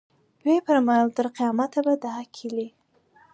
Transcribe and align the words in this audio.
ویې 0.43 0.57
فرمایل 0.67 1.09
تر 1.17 1.27
قیامته 1.37 1.79
به 1.85 1.93
دا 2.03 2.15
کیلي. 2.35 2.67